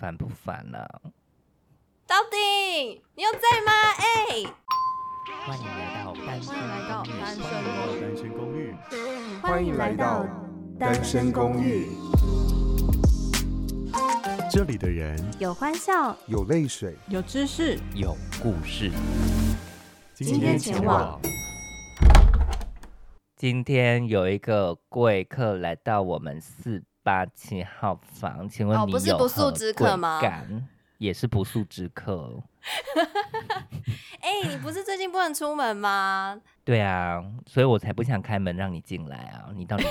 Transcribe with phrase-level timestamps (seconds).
[0.00, 1.00] 烦不烦呢、啊？
[2.06, 3.70] 到底你有在吗？
[3.98, 4.46] 哎、欸，
[5.44, 6.40] 欢迎来到单
[8.16, 8.74] 身公寓。
[9.42, 10.26] 欢迎来到
[10.78, 11.86] 单身公寓。
[14.50, 18.90] 这里的人有欢笑，有泪水，有知识，有故事。
[20.14, 21.20] 今天前往。
[23.36, 29.72] 今天有一个贵客来到我们四八七号房，请问你有何贵
[30.20, 30.68] 干？
[30.98, 32.40] 也是不速之客。
[34.20, 36.40] 哎、欸，你不是最近不能出门吗？
[36.62, 39.50] 对啊，所以我才不想开门让你进来啊！
[39.56, 39.86] 你到底？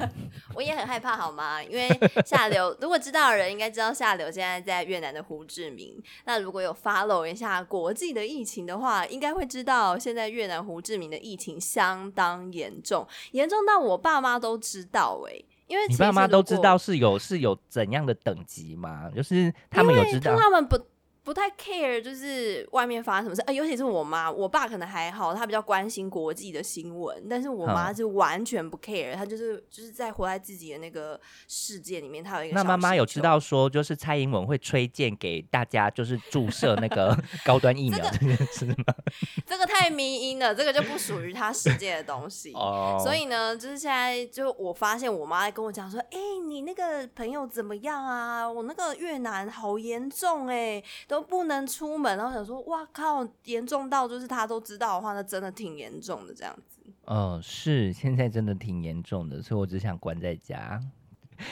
[0.56, 1.62] 我也很害怕，好吗？
[1.62, 1.86] 因为
[2.24, 6.02] 下流，如果知道的人应该知道下流现在在越南的胡志明。
[6.24, 15.44] 那如果有 follow 一下国际的疫情的话，应该会知道现在越南胡志明的疫情相当严重，严重到我爸妈都知道哎、欸。
[15.66, 19.10] 因为你爸妈都知道是有是有怎样的等级吗？
[19.14, 20.78] 就是他们有知道，他们不。
[21.24, 32.22] 不太 care，就是外面发生什么事，呃，尤其是我妈，我爸可能还好，他比较关心国际的新闻，但是我妈是完全不 care，她就是就是在活在自己的那个世界里面。
[32.22, 38.94] 她有一个，那妈妈有知道说，就是蔡英文会推荐给大家，就是注射那个 高端疫苗这件事吗？
[39.46, 42.52] 这个太迷因了，这个就不属于她世界的东西。
[42.52, 48.46] 哦，所以呢，就是现在就我发现我妈跟我讲说，哎、欸，你那个朋友怎么样啊？
[48.46, 50.84] 我那个越南好严重哎、欸。
[51.14, 56.80] 都不能出门，然后想说，哇靠，严重到就是他都知道的话，那真的挺严重的这样子。
[57.04, 60.80] 嗯、是，现在真的挺严重的，所以我只想关在家。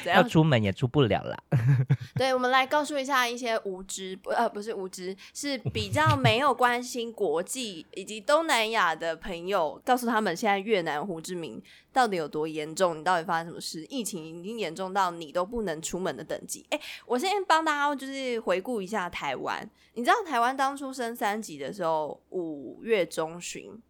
[0.06, 1.36] 要出门也出不了啦。
[2.14, 13.84] 对，我们来告诉一下一些无知，不呃，不是无知，是比较没有 关心国际以及东南亚的朋友，告诉他们现在越南胡志明到底有多严重，你到底发生什么事？
[13.86, 16.66] 疫情已经严重到你都不能出门的等级。
[16.70, 23.80] 哎，我先帮大家就是回顾一下台湾，你知道台湾当初升三级的时候，五月中旬。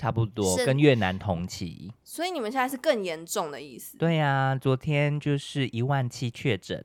[0.00, 3.98] 差不多跟越南同期，所以你们现在是更严重的意思？
[3.98, 6.82] 对呀、啊，昨天就是一万七确诊，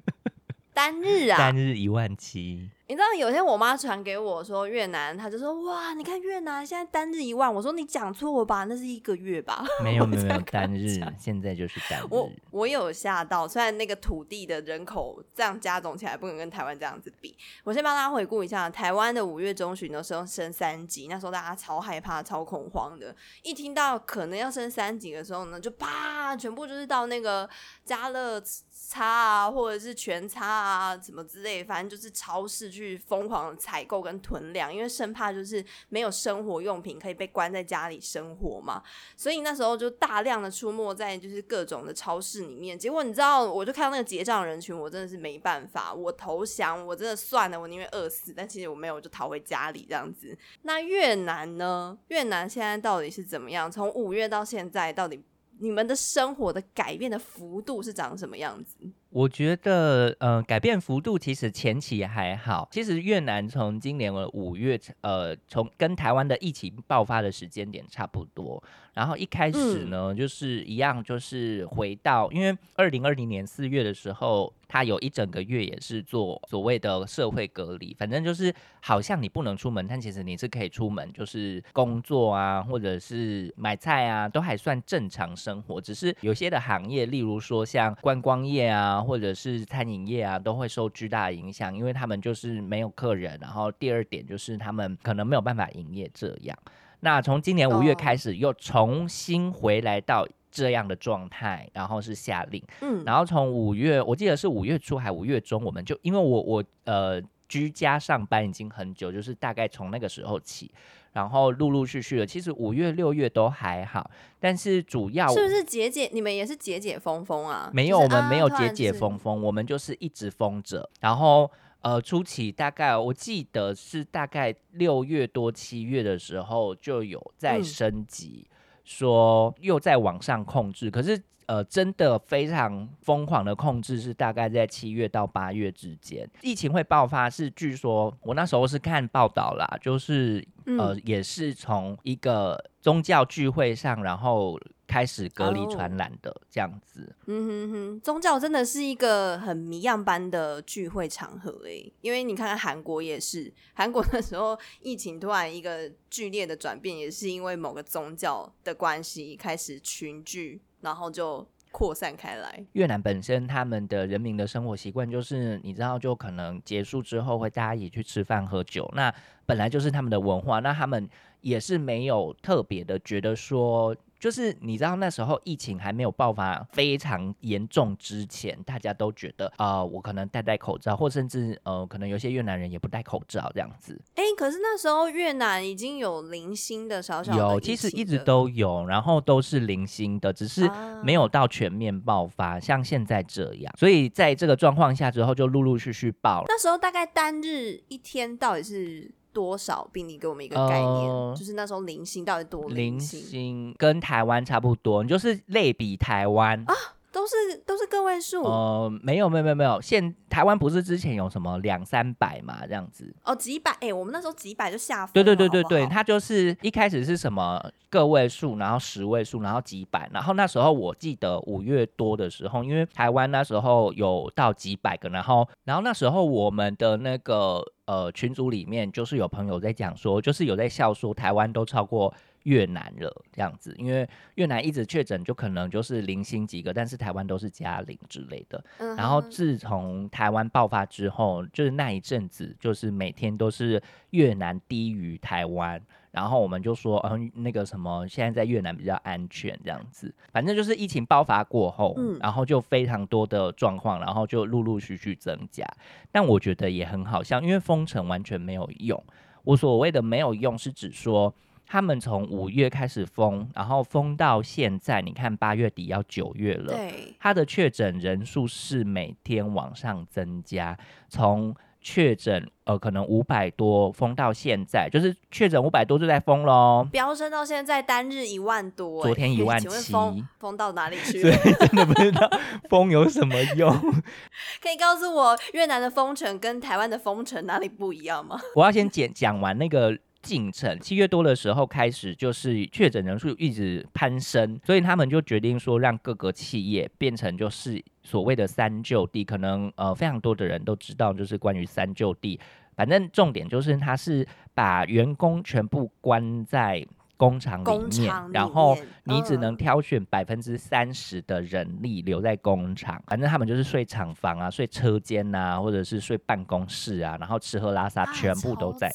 [0.74, 2.68] 单日啊，单日一万七。
[2.88, 9.64] 你知道有天我妈传给我说越南，她就说哇，你看越南现在单日一万，我说你讲错了吧，那是一个月吧？
[9.82, 12.06] 没有没有没有单日，现在就是单日。
[12.10, 17.36] 我我有吓到，虽然那个土地的人口这样加总起来不能跟台湾这样子比。
[17.64, 27.50] 我先帮大家回顾一下，台湾的五月中旬的时候升三级，那时候大家超害怕、超恐慌的，一听到可能要升三级的时候呢，就啪，全部就是到那个
[27.84, 28.40] 家乐
[28.88, 32.75] 差啊，或者是全差啊，什么之类，反正就是超市。
[32.76, 38.82] 去疯狂采购跟囤粮，因为生怕就是没有生活用品可以被关在家里生活嘛，
[39.16, 42.78] 所以那时候就大量的出没在就是各种的超市里面。
[42.78, 48.34] 结果你知道，我就看到那个结账人群，我真的是没办法，我投降，我真的算了，我宁愿饿死。
[48.36, 50.36] 但其实我没有，就逃回家里这样子。
[50.62, 51.96] 那越南呢？
[52.08, 53.70] 越南现在到底是怎么样？
[53.70, 55.22] 从五月到现在，到底
[55.58, 58.76] 你们的生活的改变的幅度是长什么样子？
[59.10, 62.68] 我觉得，呃，改变幅度其实前期还好。
[62.70, 68.62] 其实越南从今年的五月，呃，从跟台湾的疫情爆发的时间点差不多。
[68.92, 77.94] 然后一开始呢，嗯、就是一样，就是回到，因为二零二零年四月的时候，他有一整个月也是做所谓的社会隔离。
[77.98, 85.78] 反正就是好像你不能出门，但其实你是可以出门，就是工作啊，或者是买菜啊，都还算正常生活。
[85.78, 88.95] 只是有些的行业，例如说像观光业啊。
[89.04, 93.38] 或者是餐饮业啊，都会受巨大的影响，因为他们就是没有客人。
[93.40, 96.56] 然后第二点就是他们可能没有办法营业这样。
[97.00, 102.62] 那从今年五月开始，又重新回来到这样的状态，然后是下令。
[102.80, 110.70] 嗯，然后从五月，我记得是五月初还五月中，我们就因为我我呃居家上班已经很久，就是大概从那个时候起。
[111.16, 116.10] 然后陆陆续续的，其实五月六月都还好，但是主要是不是解解？
[116.12, 117.70] 你们也是解解封封啊？
[117.72, 120.86] 没有，就是、我们没有解解封封，我们就是一直封着。
[121.00, 128.55] 然后呃，初期大概我记得是大概六月多七月的时候就有在升级，嗯、
[128.86, 131.22] 说又在往上控制，可是。
[131.48, 140.44] 呃，真的非常疯狂的控制是大概在七月到八月之间，疫情会爆发是据说我那时候是看报道啦，就是
[140.76, 147.14] 呃、嗯、也是从一个宗教聚会上，然后开始隔离传染的这样子。
[147.26, 160.60] 嗯哼哼，宗教真的是一个很谜样般的聚会场合诶、欸，因为你看看韩国也是，韩国的时候疫情突然一个剧烈的转变，也是因为某个宗教的关系开始群聚。
[160.82, 162.64] 然后就扩散开来。
[162.74, 169.12] 越南本身他们的人民的生活习惯就是，你知道，就可能结束之后会大家一起去吃饭喝酒，那
[169.46, 171.08] 本来就是他们的文化，那他们
[171.40, 173.96] 也是没有特别的觉得说。
[174.18, 184.00] 就是你知道那时候疫情还没有爆发非常严重之前，大家都觉得啊、呃，我可能戴戴口罩，或甚至呃，可能有些越南人也不戴口罩这样子。
[184.14, 190.70] 哎、欸，可是那时候越南已经有零星的小小的有，其实一直都有，然后都是零星的，只是
[191.02, 193.74] 没有到全面爆发，啊、像现在这样。
[193.78, 196.46] 所以在这个状况下之后，就陆陆续续爆了。
[196.48, 199.10] 那时候大概单日一天到底是？
[199.36, 203.74] 多少病例给我们一个概念，呃、就是那时候零星到底多零星？
[203.76, 206.74] 跟台湾差不多，你就是类比台湾啊，
[207.12, 207.34] 都是
[207.66, 208.42] 都是个位数。
[208.44, 215.06] 呃，没有没有没有没有，现台湾不是之前有什么两三百嘛，这样子哦，几百哎、欸，我们那时候几百就下。
[215.12, 227.62] 对对对对对，它就是一开始是什么个位数，然后十位数，然后几百，然后那时候我记得五月多的时候，因为台湾那时候有到几百个，然后然后那时候我们的那个。
[227.86, 232.12] 呃，群组里面就是有朋友在讲说，就是有在笑说台湾都超过
[232.46, 238.64] 越南了这样子，因为越南一直确诊就可能就是零星几个，但是台湾都是加零之类的。
[238.78, 245.82] 嗯、然后自从台湾爆发之后，就是那一阵子，就是每天都是越南低于台湾。
[246.12, 250.14] 然后我们就说，嗯，那个什么，现在在越南比较安全，这样子。
[250.32, 255.66] 反正就是疫情爆发过后，嗯，然后就非常多的状况，然后就陆陆续续增加。
[256.10, 259.02] 但我觉得也很好笑，因为封城完全没有用。
[259.44, 261.34] 我所谓的没有用，是指说
[261.66, 270.78] 他们从五月开始封，然后封到现在，你看八月底要九月了，对，他的确诊人数是每天往上增加，
[271.08, 271.54] 从。
[271.88, 281.20] 确诊呃，可能五百多封到现在，就是确诊五百多就在封喽，飙升到现在单日一万多，昨天 一万七，封封到哪里去？
[281.20, 282.28] 所以真的不知道
[282.68, 283.70] 封有什么用。
[284.60, 288.36] 可以告诉我越南的封城跟台湾的封城哪里不一样吗？
[288.56, 289.96] 我要先讲讲完那个。
[290.26, 299.24] 进程七月多的时候开始，就是确诊人数一直攀升，所以他们就决定说，让各个企业变成就是所谓的三就地。
[299.24, 302.40] 可能呃非常多的人都知道，就是关于三就地。
[302.74, 306.84] 反正重点就是，他是把员工全部关在。
[307.16, 318.90] 工厂里面，然后你只能挑选百分之三十的人力留在工厂，反正他们就是睡厂房啊，睡车间啊，或者是睡办公室啊，然后吃喝拉撒全部都在。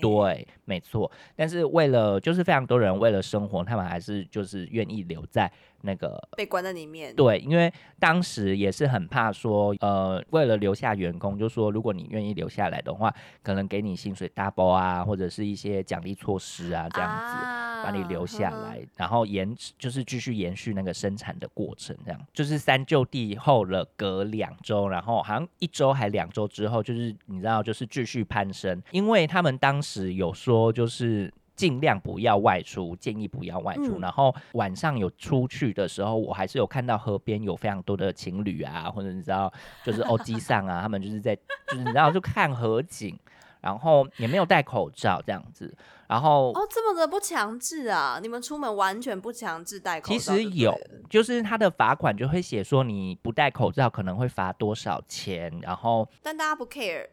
[0.00, 1.10] 对，没错。
[1.34, 5.50] 但是为了就是非常多人为了生活，他们还是就是愿意留在。
[5.82, 31.32] 那个被关在里面，对，因为当时也是很怕说，呃，为了留下员工，就说如果你愿意留下来的话，可能给你薪水 double 啊，或者是一些奖励措施啊，这样子、啊、把你留下来，嗯、然后延就是继续延续那个生产的过程，这样就是三就地后了隔两周，然后好像一周还两周之后，就是你知道，就是继续攀升，因为他们当时有说就是。
[31.58, 33.98] 尽量不要外出，建议不要外出。
[33.98, 39.52] 嗯、然后晚上有出去的时候，我还是有看到河边有非常多的情侣啊，或者你知道，
[39.84, 43.18] 就是欧吉桑啊，他们就是在，就是你知道就看河景，
[43.60, 45.76] 然后也没有戴口罩这样子。
[46.06, 48.20] 然后哦，这么的不强制啊？
[48.22, 50.16] 你们出门完全不强制戴口罩？
[50.16, 50.72] 其实有，
[51.10, 57.08] 就是他的罚款就会写说你不戴口罩可能会罚多少钱，然后但大家不 care。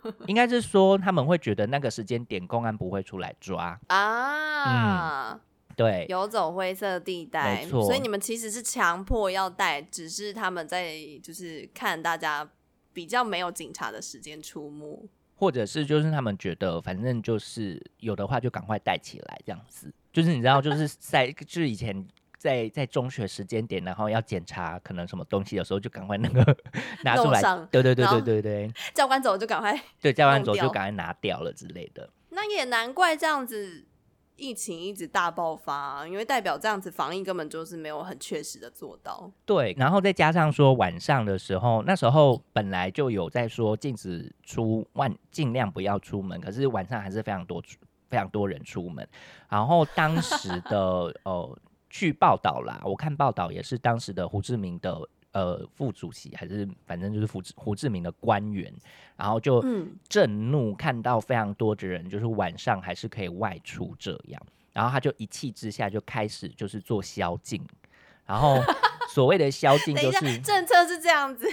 [0.26, 3.78] 应该是说他们会觉得那个时间点公安不会出来抓。
[3.88, 5.40] 啊，嗯，
[5.76, 12.48] 对，游走灰色地带，没错，所以你们其实是强迫要带，只是他们在就是看大家
[12.92, 22.06] 比较没有警察的时间出没，或者是就是他们觉得反正就是有的话就赶快带起来这样子，就是你知道就是在 就是以前。
[22.42, 26.44] 在在中学时间点，然后要检查可能什么东西的时候，就赶快那个
[27.04, 27.40] 拿出来。
[27.70, 28.72] 对对对对对对。
[28.92, 29.80] 教官走就赶快。
[30.00, 32.10] 对，教官走就赶快拿掉了之类的。
[32.30, 33.86] 那也难怪这样子
[34.34, 39.30] 疫情一直大爆发啊，因为代表这样子防疫根本就是没有很确实的做到。
[39.46, 47.62] 对，然后再加上说晚上的时候，那时候本来就有在说禁止出万，尽量不要出门，可是晚上还是非常多
[48.08, 49.08] 非常多人出门。
[49.48, 51.56] 然后当时的 呃。
[51.92, 54.98] 据报道啦，我看报道也是当时的胡志明的
[55.32, 58.72] 呃副主席，还是反正就是胡胡志明的官员，
[59.14, 59.62] 然后就
[60.08, 67.62] 震怒，看到非常多的人就是晚上还是可以外出这样，然后他就一气之下就开始就是做宵禁，
[68.24, 68.58] 然后
[69.12, 71.46] 所谓的宵禁就是政策是这样子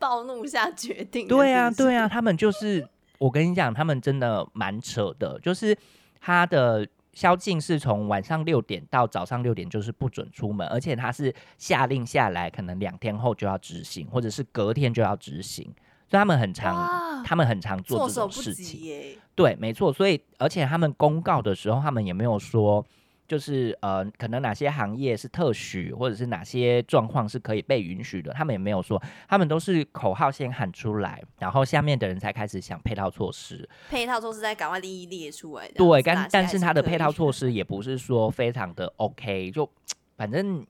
[0.00, 2.84] 暴怒下决定，对啊对啊，他们就是
[3.18, 5.78] 我跟你讲，他们真的蛮扯的，就是
[6.20, 6.84] 他的。
[7.14, 15.64] 宵禁是从晚上六点到早上六点，就是不准出门，而且他是下令下来，可能两天后就要执行，或者是隔天就要执行，
[16.08, 19.18] 所以他们很常，他们很常做这种事情。
[19.34, 22.84] 对，没错，所以而且他们公告的时候，他们也没有说。
[23.26, 33.68] 就是呃，可能哪些行业是特许，或者是哪些状况是可以被允许的，他们也没有说，他们都是口号先喊出来，然后下面的人才开始想配套措施。
[33.88, 35.68] 配套措施再赶快一一列出来。
[35.68, 39.68] 对，但但是他的配套措施也不是说非常的 OK，就
[40.16, 40.66] 反正。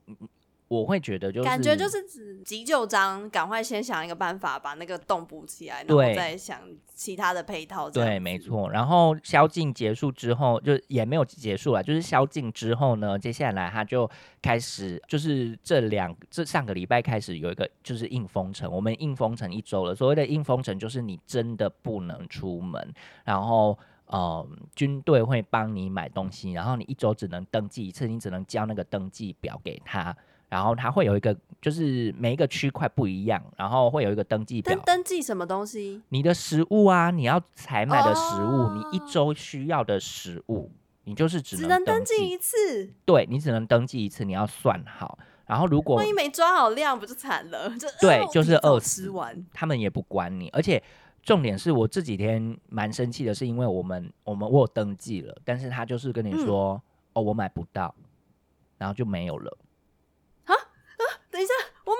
[0.81, 6.61] 我会觉得就是感觉就是指急救章，赶快先想一个办法把那个洞补起来，然后再想
[6.93, 7.89] 其他的配套。
[7.89, 8.69] 对，没错。
[8.69, 14.09] 然后宵禁结束之后，就也没有结束了，就是宵禁之后呢，接下来他就
[14.41, 19.95] 开始，就是这两这上个礼拜开始有一个就是硬封城，我们硬封城一周了。
[19.95, 23.77] 所谓的硬封城，就是你真的不能出门，然后
[24.07, 30.15] 呃，军队会帮你买东西，然后你一周只能登记一次，你只能交那个登记表给他。
[30.49, 34.79] 然后它会有一个，就是每一个区块不一样，然后会有一个登记表。
[34.85, 36.01] 登记什么东西？
[36.09, 40.71] 你的食物啊，你要采买的食物，哦、你一周需要的食物，
[41.03, 42.89] 你就是只能只能登记一次。
[43.05, 45.17] 对，你只能登记一次，你要算好。
[45.45, 47.69] 然后如果万一没抓好量，不就惨了？
[47.77, 49.03] 就对，就是饿死。
[49.03, 50.49] 吃完，他们也不管你。
[50.49, 50.81] 而且
[51.21, 56.81] 重点是我这几天蛮生气的，是因为我们我们我有登记了，但是他就是跟你说，嗯、
[57.13, 57.93] 哦，我买不到，
[58.77, 59.55] 然后就没有了。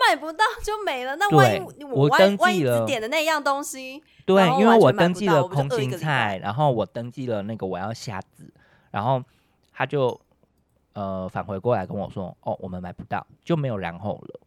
[0.08, 1.16] 买不到就没了。
[1.16, 8.52] 那万一我登记了点的那样东西，对，因为我登记了空心菜，然后我登记了那个我要虾子，
[8.92, 9.24] 然后
[9.74, 10.20] 他就
[10.94, 14.40] 呃返回过来跟我说：“哦，我们买不到，就没有然后了。”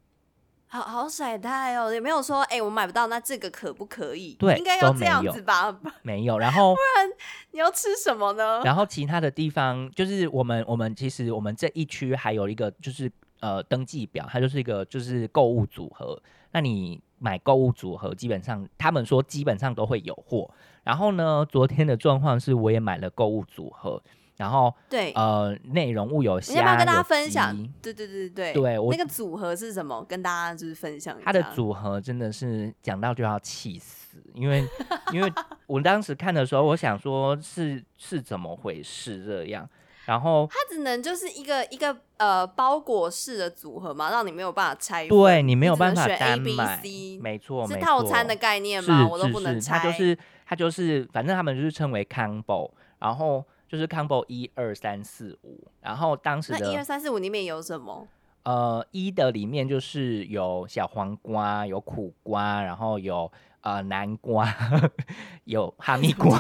[0.71, 5.75] 好好甩态哦，也没有说：“哎、欸，我买不到，那这个可不可以？”对，应该要这样子吧？
[6.03, 7.11] 没有，然后 不然
[7.53, 8.61] 你要吃什么呢？
[8.65, 13.11] 然后其他的地方就是我们我们其实我们这一区还有一个就是。
[13.41, 16.21] 呃，登记表它就是一个就是购物组合，
[16.53, 20.51] 那你买购物组合，基本上他们说基本上都会有货。
[20.85, 24.03] 然后呢，昨天的状况是我也买了购物组合，
[24.37, 27.55] 然后对呃内容物有虾，你要不要跟大家分享？
[27.83, 30.03] 对对对对对，我那个组合是什么？
[30.05, 31.25] 跟大家就是分享一下。
[31.27, 34.65] 它的组合真的是讲到就要气死，因为
[35.13, 35.31] 因为
[35.67, 39.69] 我当时看的时候，我想说是是怎么回事这样。
[40.09, 45.07] 然后它只能就是一个一个呃包裹式的组合嘛，让你没有办法拆。
[45.07, 46.81] 对，你没有办法单买，
[47.21, 49.07] 没错，是套餐的概念吗？
[49.07, 49.79] 我都不能拆。
[49.79, 58.09] 它就是它就是，反正他们就是称为 combo，然后就是 combo 一二三四五，然后当时的那一二三四五里面有什么？
[58.45, 64.49] 呃，一的里面就是有小黄瓜，有苦瓜，然后有呃南瓜，
[65.45, 66.35] 有哈密 瓜。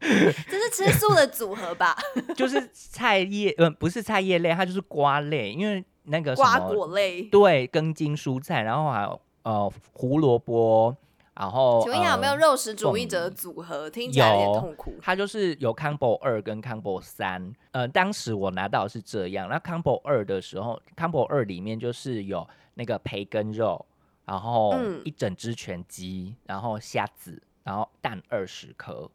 [0.00, 1.96] 这是吃素的组合吧？
[2.36, 10.96] 就是菜叶，呃，不是菜叶类，它就是瓜类，因为那个瓜果类，对，根茎蔬菜，然后还有呃胡萝卜，
[11.34, 13.90] 然后请问一下有没有肉食主义者的组合？
[13.90, 14.94] 听起来有点痛苦。
[15.02, 19.48] 它就是有 combo 二跟 combo 三，呃，当时我拿到是这样。
[19.48, 23.84] 那 combo 二的时候，combo 二里面就是有那个培根肉，
[24.24, 24.74] 然后
[25.04, 29.10] 一整只全鸡，然后虾子，然后蛋二十颗。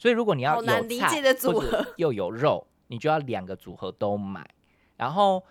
[0.00, 4.48] 所以如果你要有菜的组合又有肉，你就要两个组合都买。
[4.96, 5.44] 然后，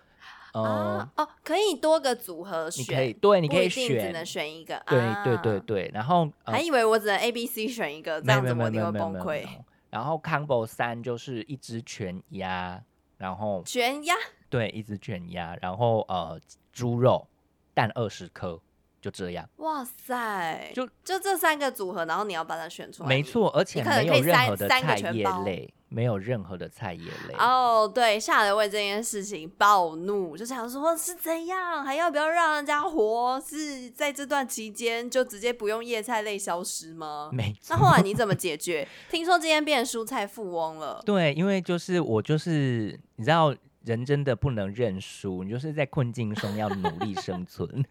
[0.52, 4.82] 呃，啊、哦，可以多个组合选，你可以对，你可以选，只能选一个。
[4.88, 9.46] 对对对对，然后、呃、还以为我只能 A B C 选一个，这样子我一定会崩溃。
[9.88, 12.82] 然后 Combo 三就是一只全鸭，
[13.18, 14.16] 然后全鸭，
[14.48, 16.40] 对，一只全鸭，然后呃
[16.72, 17.28] 猪肉
[17.72, 18.60] 蛋二十颗。
[19.00, 20.70] 就这样，哇塞！
[20.74, 23.08] 就就这三个组合，然后你要把它选出来。
[23.08, 27.34] 没错，而且没有任何的菜叶类，没有任何的菜叶类。
[27.38, 33.40] 哦，oh, 对，夏德为这件事情暴怒，就想说是怎样，还要不要让人家活？
[33.40, 37.30] 是在这段期间就直接不用叶菜类消失吗？
[37.32, 37.74] 没错。
[37.74, 38.86] 那后来你怎么解决？
[39.10, 41.02] 听说今天变蔬菜富翁了。
[41.06, 43.54] 对，因为就是我就是你知道。
[43.84, 47.66] 人真的不能认输，你就是在困境中要努力生存。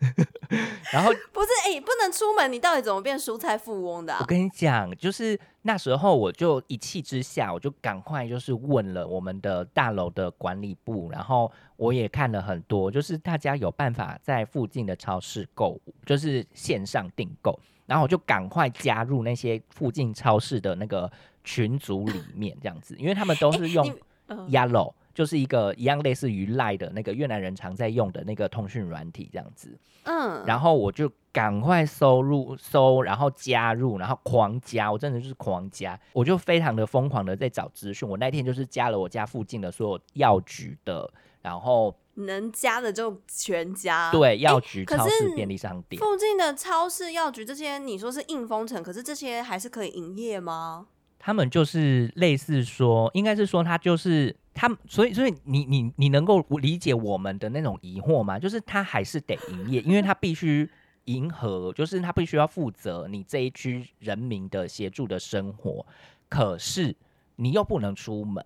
[0.91, 4.19] 然后不是哎、欸，不能出门，你到底怎么变蔬菜富翁的、啊？
[4.22, 21.12] 我跟你讲，就是那时候我就一气之下，我就赶快就是问了我们的大楼的管理部，然后我也看了很多，就是大家有办法在附近的超市购物，就是线上订购，然后我就赶快加入那些附近超市的那个
[21.43, 23.86] 群组里面，这样子，因为他们都是用
[24.27, 24.93] Yellow。
[25.13, 29.77] 就是一个一样类似于 Line 的那个越南人常在用的那个通讯软体这样子。
[30.03, 38.07] 嗯，然后我就赶快搜入搜，然后加入，然后狂加，我真的就是狂加，我就非常的疯狂的在找资讯。
[38.07, 41.11] 我那天就是加了我家附近的所有药局的，
[41.41, 44.09] 然后能加的就全加。
[44.09, 50.87] 对，药局、超市、便利商店附近的超市、药局这些，你说是硬封城，可是这些还是可以营业吗？
[51.19, 58.37] 他们就是类似说，应该是说他就是他，所以所以你你你能够理解我们的那种疑惑吗？
[58.37, 60.69] 就是他还是得营业，因为他必须
[61.05, 65.85] 迎合，就是他必须要负责你这一区人民的协助的生活，
[66.27, 66.93] 可是
[67.37, 68.43] 你又不能出门。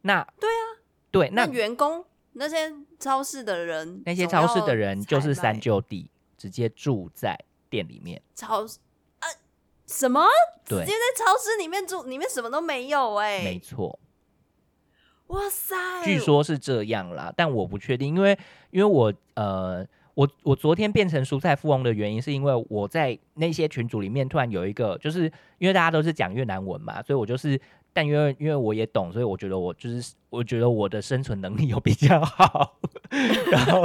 [0.00, 0.64] 那对啊，
[1.10, 6.08] 对，那，那员工那些超市的人，那些超市的人就是三就地，
[6.38, 8.22] 直接住在店里面。
[8.34, 8.78] 超市。
[9.86, 10.26] 什么？
[10.64, 13.44] 直接在超市里面住，里面什么都没有哎、欸。
[13.44, 13.98] 没错。
[15.28, 15.74] 哇塞！
[16.04, 18.38] 据说是这样啦，但我不确定，因为
[18.70, 25.24] 因为我呃，我我昨天变成蔬菜富翁的原因，是因为我在那些群组里面突然有一个，就是
[25.58, 27.60] 因为大家都是讲越南文嘛，所以我就是。
[27.94, 32.76] 但因为因为我也懂，所以我觉得我就是我觉得我的生存能力有比较好，
[33.52, 33.82] 然后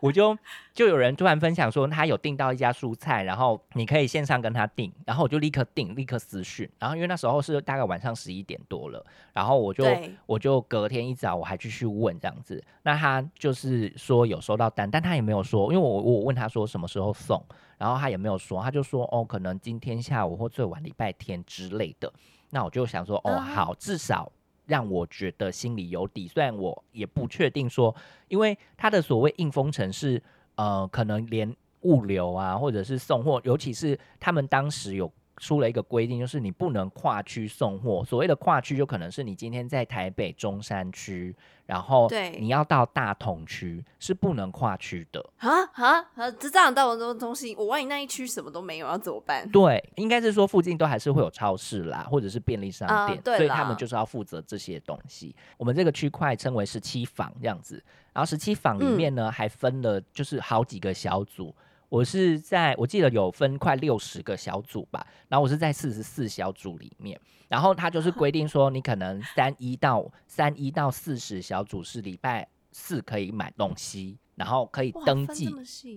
[0.00, 0.36] 我就
[0.72, 9.84] 就有人突然分享说他有订到一家蔬菜，然后你可以线上跟他订，然后我就立刻订，立刻私讯，然后因为那时候是大概晚上十一点多了，然后我就
[10.24, 17.44] 我就隔天一早我还继续问这样子，那他就是说有收到单，但他也没有说，因为我我问他说什么时候送，
[17.76, 22.10] 然后他也没有说，他就说哦可能今天下午或最晚礼拜天之类的。
[22.54, 24.30] 那我就想说，哦，好，至少
[24.64, 26.28] 让我觉得心里有底。
[26.28, 27.92] 虽然我也不确定说，
[28.28, 30.22] 因为他的所谓硬封城是，
[30.54, 35.10] 呃，可能连物流啊，或者是送货，尤其是他们当时有。
[35.38, 38.04] 出了一个规定，就是你不能跨区送货。
[38.04, 41.34] 所谓的跨区，就可能是你今天在台北中山区，
[41.66, 45.24] 然后你要到大同区，是不能跨区的。
[45.38, 46.30] 啊啊啊！
[46.30, 49.48] 这这样到很多东西，我万一那一区什么都没有，要怎么办？
[49.50, 55.34] 对，应该是说附近都还是会有超市啦，或者是便利商店，嗯、所以他们就是要负责这些东西。
[55.56, 61.54] 我们这个区块称为十七坊这样子，然后十七坊里面呢、嗯、还分了就是好几个小组。
[61.94, 67.16] 我是在，我记得有分快六十个小组吧，然后我是在四十四小组里面，
[67.46, 75.48] 然后他就是 规定说，你可能三一到三一到四十小组是礼拜四可以买东西，然后可以登记，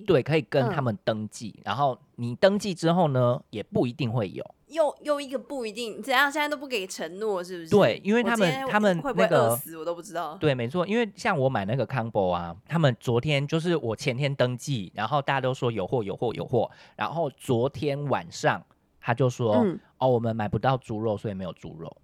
[0.05, 4.45] 对，可以跟他们登记，嗯，然后你登记之后呢，也不一定会有。
[4.67, 6.31] 又又一个不一定，怎样？
[6.31, 7.69] 现在都不给承诺，是不是？
[7.69, 10.35] 对，因为他们他们会不会饿死，我都不知道。
[10.35, 18.61] 对，没错，因为像我买那个 combo 啊，他们昨天就是我前天登记，然后大家都说有货有货有货，然后昨天晚上
[18.99, 21.95] 他就说、嗯、哦，我们买不到猪肉，所以没有猪肉。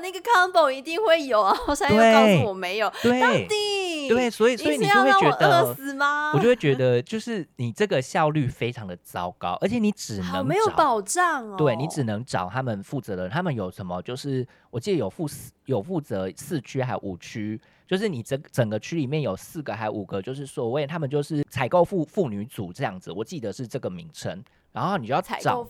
[0.00, 4.08] 那个 combo 一定会有啊，我现在又告诉我没有，对，到底。
[4.08, 6.32] 对，所以所以你就会觉得饿死吗？
[6.34, 11.56] 我就会觉得，就是你这个效率非常的糟糕，而且你只能没有保障哦。
[11.58, 14.00] 对，你只能找他们负责的，他们有什么？
[14.00, 15.28] 就是我记得有负
[15.66, 24.42] 有负责四区还有五区，就是你整整个区里面有四个还五个，就是所谓他们就是采购妇妇女组这样子，我记得是这个名称。
[24.72, 25.66] 然后你就要找，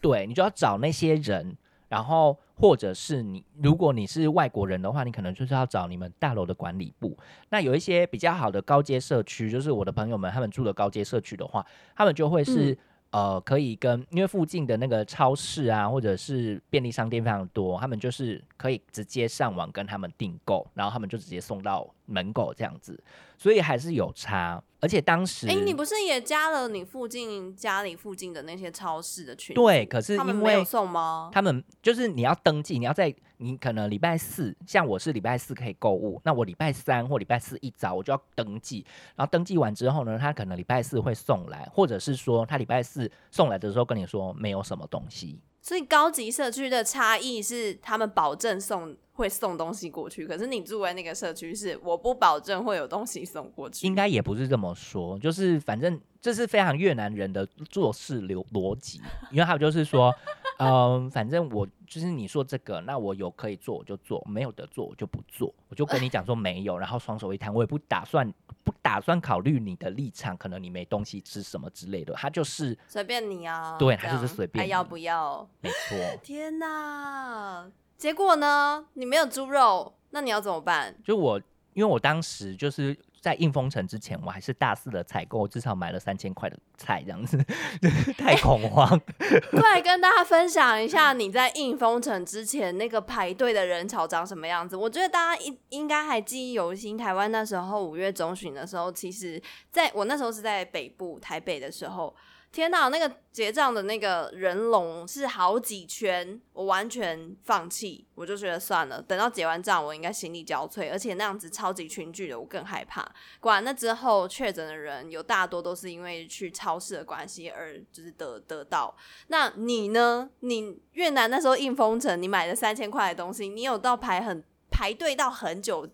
[0.00, 1.56] 对，你就要找那些人。
[1.90, 7.18] 然后，或者是你，如果你是外国人的话，你可能就是要找你们大楼的管理部。
[7.48, 12.70] 那有一些比较好的高阶社区，就是我的朋友们他们住的高阶社区的话，他们就会是、
[13.10, 23.02] 嗯、呃，可以跟因为附近的那个超市啊，或者是便利商店非常多，他们就是可以直接上网跟他们订购，然后他们就直接送到门口这样子，
[23.38, 24.62] 所以还是有差。
[24.82, 29.54] 而且当时，哎、欸，你不是也加了你附近家里附近的那些超市的群？
[29.54, 31.28] 对，可是因为他们没有送吗？
[31.30, 45.38] 他们就是你要登记，你要在你可能礼拜四，像我是礼拜四可以购物，那我礼拜三或礼拜四一早我就要登记，然后登记完之后呢，他可能礼拜四会送来，或者是说他礼拜四送来的时候跟你说没有什么东西。
[45.60, 48.96] 所以高级社区的差异是他们保证送。
[49.20, 53.86] 会送东西过去，可是你住在那个社区是我不保证会有东西送过去。
[53.86, 60.10] 应该也不是这么说，就是反正这是非常越南人的做事流逻辑，因为他们就是说，
[60.58, 68.32] 嗯、呃，反正我就是你说这个，那我有可以做我就做，没有的做我就不做，我就跟你讲说没有，然后双手一摊，我也不打算
[68.64, 75.46] 不打算考虑你的立场，可能你没东西吃什么之类的，他就是随便你啊，对，他就是随便，还要不要？
[75.60, 75.98] 没错。
[76.22, 77.70] 天哪！
[78.00, 78.86] 结果呢？
[78.94, 80.96] 你没有猪肉，那你要怎么办？
[81.04, 81.38] 就我，
[81.74, 87.36] 因为我当时就是在应封城之前，我还是大肆的采购，至少买了三千块的菜，这样子
[88.16, 88.88] 太恐慌。
[89.52, 94.74] 过来跟大家分享一下，你在应封城之前那个排队的人潮长什么样子？
[94.74, 96.96] 我觉得大家应应该还记忆犹新。
[96.96, 99.38] 台湾那时候五月中旬的时候，其实
[99.70, 102.16] 在我那时候是在北部台北的时候。
[102.52, 113.08] 天哪，那个结账的那个人龙是好几圈，我完全放弃，我就觉得算了，等到结完账，我应该心力交瘁，而且那样子超级群聚的，我更害怕。
[113.38, 118.96] 果然，那之后确诊的人有大多都是因为去超市的关系而就是得得到。
[119.28, 120.28] 那你呢？
[120.40, 125.88] 你越南那时候应封城，你买了三千块的东西，你有到排很排队到很久？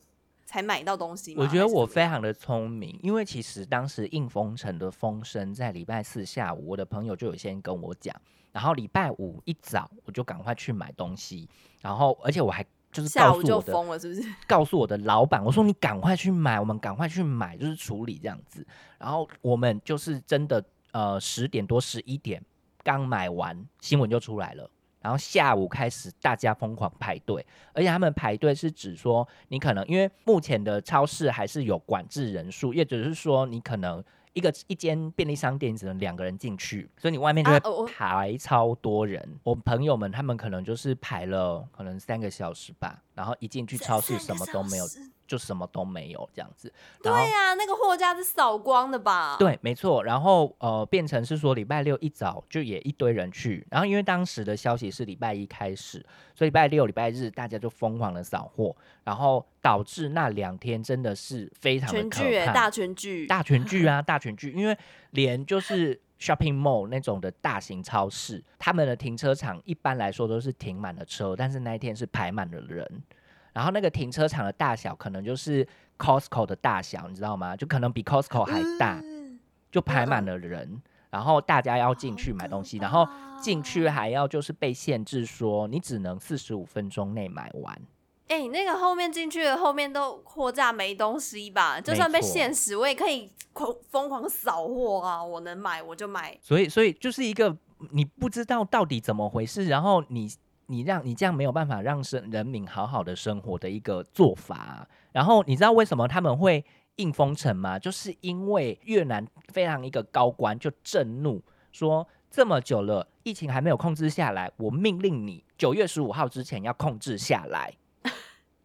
[0.46, 1.42] 才买到东西吗？
[1.42, 8.14] 我觉得我非常的聪明，因为其实当时应封城的风声在礼拜四下午，我的朋友就有先跟我讲，
[8.52, 11.48] 然后礼拜五一早我就赶快去买东西，
[11.82, 14.22] 然后而且我还就是告诉我的，下午就疯了是不是？
[14.46, 18.64] 告诉我的老板，我说你赶快去买，我们赶快去买，就是处理这样子。
[18.98, 22.42] 然后我们就是真的呃十点多十一点
[22.84, 24.70] 刚买完，新闻就出来了。
[25.06, 39.22] 然后下午开始，大家疯狂排队，而且他们排队是指说，你可能因为目前的超市还是有管制人数，也只是说你可能一个一间便利商店只能两个人进去，所以你外面就会排超多人。
[39.22, 44.84] 啊、我朋友们他们可能就是排了可能三个小时吧，然后一进去超市什么都没有。
[45.26, 49.36] 就什么都没有这样子，对呀、啊，那个货架是扫光的吧？
[49.38, 50.04] 对，没错。
[50.04, 55.98] 然后呃，变成是说礼拜六一早就也一堆人去，然后因为当时的消息是礼拜一开始，
[56.34, 64.78] 所以礼拜六、礼拜日大家就疯狂的扫货，然后导致那两天真的是非常的可怕，群聚、欸，大全聚，大全聚啊，大全聚，因为
[65.10, 73.02] 连就是 shopping mall 那种的大型超市，他们的停车场一般来说都是停满了车，但是那一天是排满了人。
[73.56, 75.66] 然后那个停车场的大小可能就是
[75.96, 77.56] Costco 的大小，你知道吗？
[77.56, 79.02] 就可能比 Costco 还大，
[79.72, 80.82] 就排满了人。
[81.08, 83.08] 然后大家要进去买东西，然后
[83.40, 87.74] 进去还要就是被限制说你只能四十五分钟内买完。
[88.28, 91.80] 哎、欸，那个后面进去的后面都货架没东西吧？
[91.80, 95.24] 就算被限时，我也可以狂疯狂扫货啊！
[95.24, 96.38] 我能买我就买。
[96.42, 97.56] 所以，所以就是一个
[97.92, 100.30] 你不知道到底怎么回事，然后你。
[100.66, 104.88] 你让你这样没有办法让生人民好好的生活的一个做法啊。
[105.12, 106.64] 然后你知道为什么他们会
[106.96, 107.78] 硬封城吗？
[107.78, 117.72] 就是因为越南非常一个高官就震怒说，这么久了，疫情还没有控制下来，我命令你九月十五号之前要控制下来，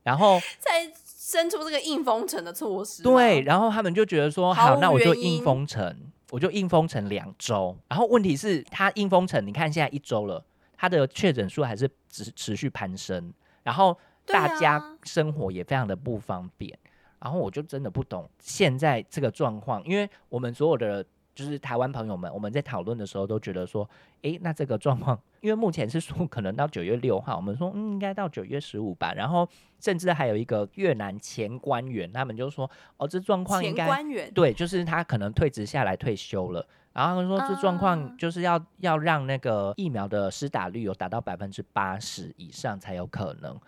[0.04, 3.04] 然后 才生出这个硬封城的措施。
[3.04, 7.78] 对，然后他们就觉得说，好，那我就硬封城，我就硬封城两周。
[7.88, 10.44] 然后问题是，他硬封城，你看现在一周了。
[10.82, 16.76] 他的确诊数还是持持续攀升，然后大家生活也非常的不方便，
[17.20, 23.88] 然后我就真的不懂现在这个状况，因为我们所有的就是台湾朋友们，我们在讨论的时候都觉得说，
[24.24, 29.48] 诶，那这个状况，因为目前是说可能到九月六号，我们说嗯应该到九月十五吧，然后
[29.80, 32.68] 甚至还有一个越南前官员，他们就说
[32.98, 34.34] 哦这状况应该前官员。
[34.34, 36.68] 对，就是他可能退职下来退休了。
[36.94, 43.60] 然后他说，这状况就是要、uh, 要让那个疫苗的施打率有达到百分之八十以上才有可能，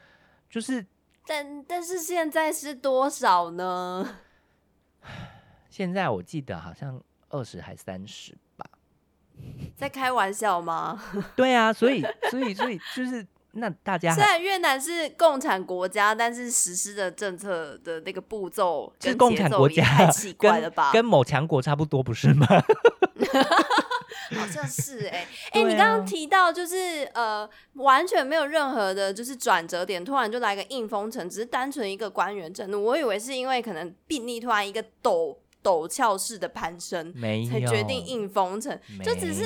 [0.50, 0.86] 就是，
[1.26, 4.18] 但但是现在是多少呢？
[5.70, 8.66] 现在我记得好像二十还三十吧，
[9.76, 11.02] 在开玩笑吗？
[11.36, 13.26] 对啊，所以所以所以就是。
[13.56, 20.92] 那大家虽然越南是共产国家，但是实施的政策的那个步骤是共产国家，太奇怪了吧？
[20.92, 22.48] 跟，跟某强国差不多，不是吗？
[24.36, 37.14] 好像是哎、欸、哎、欸，你刚刚提到就是呃，完全没有任何的，就是转折点，突然就来个硬封城，只是单纯一个官员震怒，我以为是因为可能病例突然一个陡陡峭式的攀升，
[37.50, 39.46] 才决定硬封城，就只是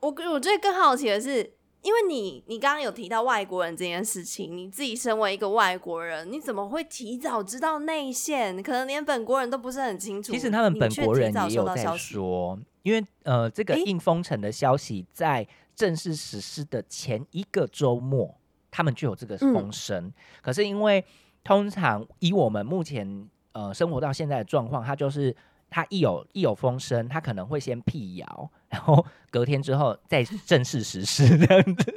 [0.00, 1.54] 我我觉得更好奇的是。
[1.84, 8.60] 因为你，你刚刚有提到外国人这件事情，你自己身为一个外国人，你怎么会提早知道内线？
[8.62, 10.32] 可能连本国人都不是很清楚。
[10.32, 18.34] 其实他们本国人也有在说，因为呃，这个应封城的消息在正式实施的前一个周末，
[18.70, 20.06] 他们就有这个风声。
[20.06, 21.04] 嗯、可是因为
[21.44, 25.36] 通常以我们目前呃生活到现在的状况，它就是。
[25.70, 31.94] 他一有一有风声，他可能会先辟谣，然后隔天之后再正式实施这样子。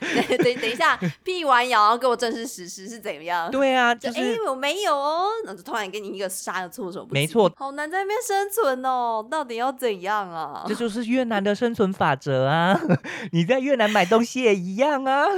[0.00, 3.50] 等等等一下，辟完谣然后给我正式实施是怎么样？
[3.50, 7.20] 对啊，就是哎、欸，我没有哦，那就突然给你一个杀的措手不及。
[7.20, 10.64] 没错，好难在那边生存哦，到底要怎样啊？
[10.68, 12.80] 这就是越南的生存法则啊！
[13.32, 15.26] 你在越南买东西也一样啊。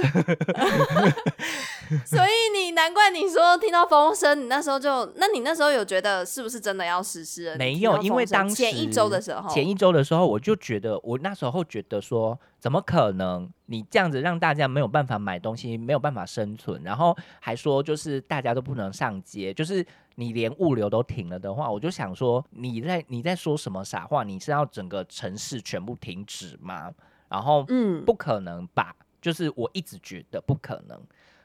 [2.05, 7.57] 所以你难怪你说听到风声，你那时候就，那你那时候有觉得是不是真的要实施了？
[7.57, 13.49] 没有，因为当时前一周的时候，前一周的时候，我就觉得，我那时候觉得说，怎么可能？
[13.65, 19.83] 你这样子让大家没有办法买东西，没有办法生存，然后还说就是大家都不能上街，就是
[20.15, 24.23] 你连物流都停了的话，我就想说，你在你在说什么傻话？
[24.23, 26.91] 你是要整个城市全部停止吗？
[27.29, 28.95] 然后，嗯，不可能吧？
[29.19, 31.01] 就是我一直觉得不可能。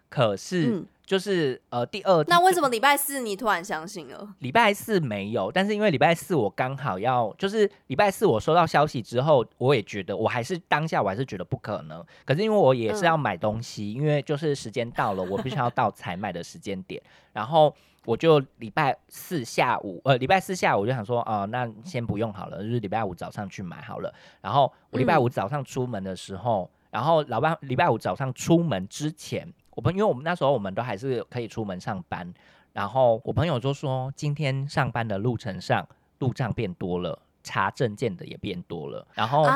[0.09, 4.35] 可是，就是、嗯、呃，第二，那为什么礼拜四你突然相信了？
[4.39, 12.05] 礼拜四没有，但是因为礼拜四我刚好要，就是礼拜四我收到消息之后，我也觉得我还是当下我还是觉得不可能。
[12.25, 17.75] 可是因为我也是要买东西，嗯、因为就是时间到了，我必须要到采买的时间点，然后
[18.07, 24.13] 我就礼拜四下午，呃，礼拜四下午我就想说，哦、呃，那先不用好了，就是礼拜五早上去买好了。
[24.41, 29.47] 然后我礼拜五早上出门的时候，嗯、然后老爸礼拜五早上出门之前。
[29.79, 32.35] 我朋友，因为我们那时候我们都还是可以出门上班，
[32.73, 35.87] 然后我朋友就说，今天上班的路程上
[36.19, 39.07] 路障变多了，查证件的也变多了。
[39.15, 39.47] 然后，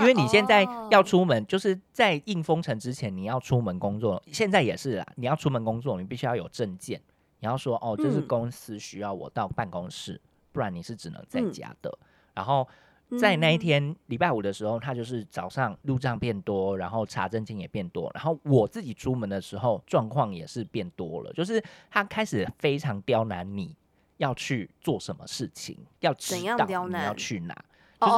[0.00, 7.00] 因为你现在要出门，就是在应封城之前，你要出门工作，现在也是啦，你要出门工作，你必须要有证件，
[7.38, 10.20] 你要说哦，这是公司需要我到办公室，
[10.52, 11.98] 不然你是只能在家的。
[12.34, 12.68] 然后。
[13.18, 23.74] 在那一天礼拜五的时候，他就是早上路障变多，然后查证件也变多，然后我自己出门的时候状况也是变多了，就是他开始非常刁难你
[24.18, 27.54] 要去做什么事情，要怎样刁难要去哪，
[28.00, 28.12] 就是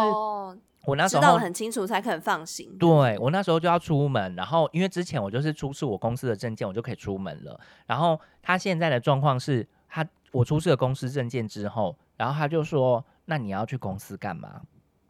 [0.85, 2.76] 我那时候知道很清楚才肯放心。
[2.76, 7.59] 对，我那时候就要出门，然后因为之前我就是出示我公司的证件，我就可以出门了。
[7.87, 14.61] 然后他现在的状况是他我出示了公司证件之后，然后他就说：“那你要去公司干嘛？”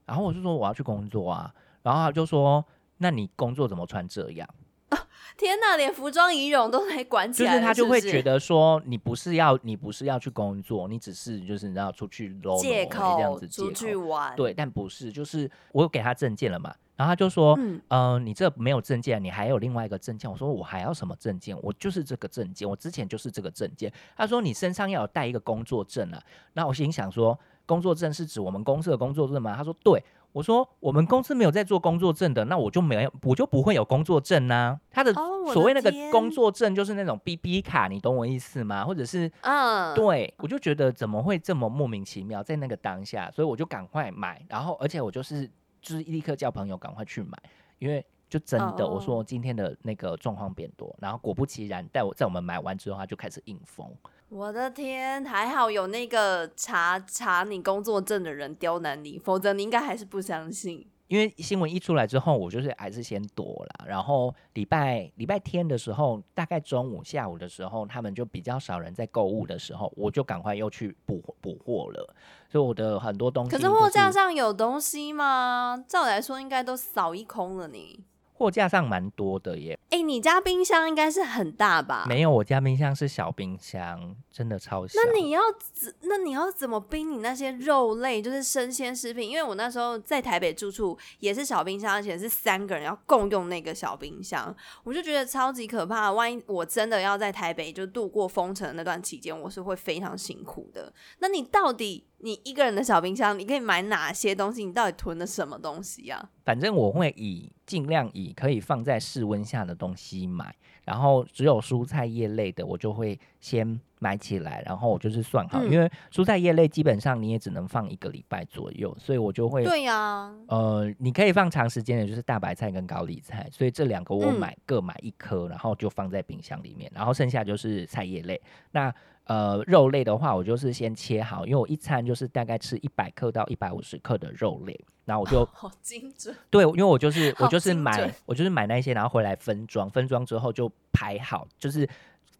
[0.05, 2.65] 然后我就说我要去工作啊，然后他就说，
[2.99, 4.49] 那你工作怎么穿这样？
[4.89, 4.99] 啊、
[5.39, 20.31] 天哪，连服装仪容都可以管起来，就是他就会觉得说你不是要你不是要去工作，你只是就是你要出去搂搂借口这样子出去玩，对，但不是，就是我有给他证件了嘛，然后他就说，嗯、呃，你这没有证件，你还有另外一个证件。
[20.31, 21.57] 我说我还要什么证件？
[21.63, 23.91] 我就是这个证件，我之前就是这个证件。
[24.15, 27.39] 他说你身上要有带一个工作证啊，那我心想说。
[27.67, 29.55] 工作证是指我们公司的工作证吗？
[29.57, 34.81] 他说对，我说我们公司没有在做工作证的，那我就没有，我就不会有工作证呐、啊。
[34.91, 35.13] 他的
[35.53, 38.85] 所谓那个工作证就是那种 BB 卡，你懂我意思吗？
[38.85, 45.47] 或者是嗯，对，我就觉得怎么会这么莫名其妙，在那个当下，所以我就赶快买，然后而且我就是
[45.81, 47.37] 就是立刻叫朋友赶快去买，
[47.79, 53.87] 因为就真的我说今天的那个状况变多，然后果不其然，在我在我们买完之后，他就开始硬封。
[54.35, 60.89] 我的天，还好有那个查查你工作证的人刁难你，否则你应该还是不相信。
[61.09, 63.85] 因为新闻一出来之后，我就是还是先躲了。
[63.87, 72.15] 然后礼拜礼拜天的时候，大概中午下午的时候，他们就比较少人在购物的时候，我就赶快又去补补货了。
[72.51, 75.85] 所以我的很多东西，可是货架上有东西吗？
[75.87, 78.05] 照理来说，应该都扫一空了呢。
[78.43, 82.07] 货架上蛮多的耶，哎、欸，你家冰箱应该是很大吧？
[82.09, 84.99] 没有，我家冰箱是小冰箱，真的超小。
[85.01, 85.41] 那你要
[85.73, 85.95] 怎？
[86.01, 89.31] 那你要怎么冰你那些肉类，就是生鲜食品？
[89.31, 94.53] 因为我那时候在台北住处也是小冰箱，而且是三个人要共用那个小冰箱，
[94.83, 96.11] 我就觉得超级可怕。
[96.11, 100.93] 万一我真的要在台北就度过封城那段期间，我是会非常辛苦的。
[101.21, 102.09] 那你到底？
[102.25, 104.65] 你一个人的小冰箱，你可以买哪些东西？
[104.65, 106.31] 你到底囤了什么东西呀？
[106.45, 110.55] 反正我会以尽量以可以放在室温下的东西买，
[110.85, 128.41] 然后只有蔬菜叶类的，我就会先买起来，然后我就是算好，嗯、因为蔬菜叶类基本上你也只能放一个礼拜左右，所以我就会对呀、啊，呃，你可以放长时间的，就是大白菜跟高丽菜，所以这两个我买、嗯、各买一颗，然后就放在冰箱里面，然后剩下就是菜叶类。
[128.71, 136.35] 那呃，肉类的话，我就是先切好，因为我一餐就是大概吃一百克到一百五十克的肉类，然后我就、哦、好精准。
[136.51, 141.89] 对，因为我就是我就是买我就是买那些，然后回来分装，分装之后就排好，就是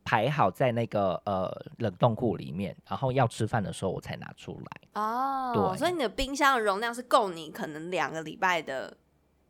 [0.05, 5.03] 排好在那个呃冷冻库里面，然后要吃饭的时候我才拿出来。
[5.03, 8.97] 哦，对，所以你的冰箱的容量是够你可能两个礼拜的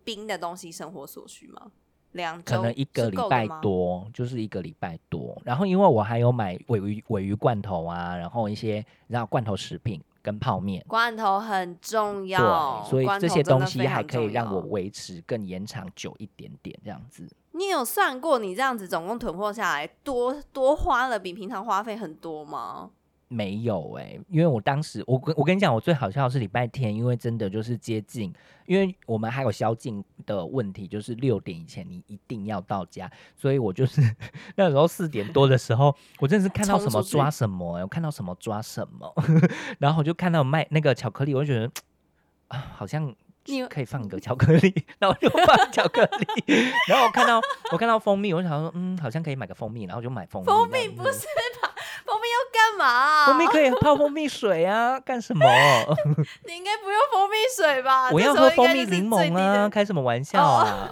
[0.05, 1.71] 冰的东西生活所需吗？
[2.13, 5.41] 两可能一个礼拜多，就是一个礼拜多。
[5.47, 10.85] 然后因为我还有买尾鱼尾鱼罐头啊，然后一些然后罐头食品跟泡面。
[10.87, 17.27] 罐头很重要，对，所以这些东西还可以让我维持更延长久一点点这样子。
[17.63, 22.91] 你有算过你这样子总共囤货下来多多花了比平常花费很多吗？
[23.29, 28.35] 没有哎、欸，因为我当时我跟我跟你讲，我最好笑的是礼拜天，因为真的就是接近，
[28.67, 34.03] 因为我们还有宵禁的问题，就是六点以前你一定要到家，所以我就是
[34.57, 39.15] 那时候四点多的时候，我真的是看到什么抓什么、欸，我看到什么抓什么，
[39.79, 41.71] 然后我就看到卖那个巧克力，我就觉得
[42.49, 43.15] 啊，好像。
[43.47, 46.45] 你可以放个巧克力，然后就放巧克力，
[46.89, 47.41] 然后我看到
[47.73, 50.47] 我看到蜂蜜，我想说，嗯，好像可以买个蜂蜜，然后就买蜂蜜。
[50.47, 51.21] 蜂蜜不是
[51.63, 51.73] 吧？
[52.05, 53.27] 蜂蜜要干嘛啊？
[53.33, 55.45] 蜂蜜可以泡蜂蜜水啊，干什么？
[56.47, 58.11] 你应该不用蜂蜜水吧？
[58.13, 60.91] 我要喝蜂蜜柠檬啊，开什么玩笑啊？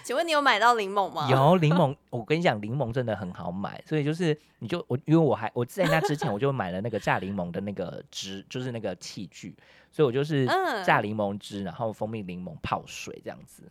[0.04, 1.28] 请问你有买到柠檬吗？
[1.30, 9.56] 有柠檬， 我跟你讲，柠檬真的很好买，所以就是你就我，因为我还我在那之前我就买了那个榨柠檬的那个汁，就是那个器具。
[9.92, 10.46] 所以我就是
[10.86, 13.64] 榨柠檬汁，嗯、然后蜂蜜柠檬泡水这样子。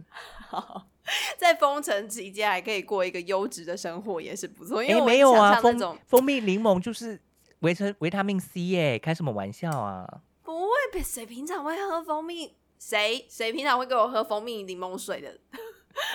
[0.49, 0.85] 好，
[1.39, 4.83] 在封城期间还可以过一个优质的生活，也是不错。
[4.83, 7.17] 因为、欸、没有啊，蜂蜂蜜柠檬就是
[7.59, 10.05] 维生维他命 C 耶，开什么玩笑啊？
[10.43, 12.53] 不会，谁平常会喝蜂蜜？
[12.77, 15.39] 谁谁平常会给我喝蜂蜜柠檬水的？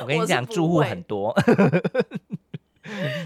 [0.01, 1.35] 我跟你讲，住户很多。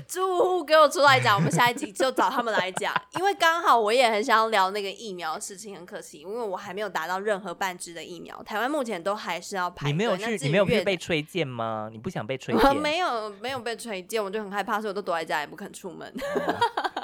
[0.06, 2.94] 住户给我出来讲，我们下一集就找他们来讲。
[3.16, 8.40] 因为刚好我也很想要聊那个疫苗的事情，很可惜，因为我还没有达到任何半支的疫苗。
[8.44, 9.92] 台湾目前都还是要排队。
[9.92, 10.36] 你没有去？
[10.36, 11.88] 你没有去被推荐吗？
[11.90, 12.76] 你不想被 推荐？
[12.76, 16.08] 没有，没有被推荐，我就很害怕，所以我都躲在家，也不肯出门。
[16.08, 16.54] 哦、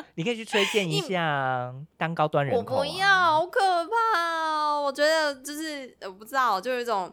[0.14, 2.78] 你可以去推荐一下，当高端人口、啊。
[2.78, 4.80] 我不要，好可怕哦！
[4.84, 7.12] 我觉得就是我不知道，就有一种。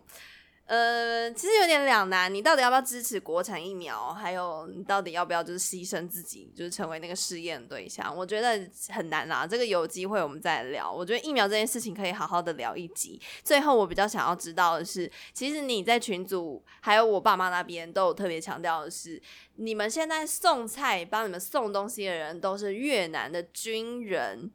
[0.71, 4.13] 呃，其实有点两难，你到底要不要支持国产疫苗？
[4.13, 8.15] 还有你到底要不要就是牺牲自己，就是成为那个试验对象？
[8.15, 10.89] 我觉得很难啦，这个有机会我们再聊。
[10.89, 13.21] 我觉得疫苗这件事情可以好好的聊一集。
[13.43, 19.21] 最后，我比较想要知道的是，其实你在群组还有我爸妈那边都有特别强调的是，
[19.57, 24.49] 你们现在送菜帮你们送东西的人都是越南的军人。